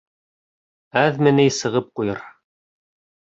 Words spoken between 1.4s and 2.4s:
ни сығып ҡуйыр.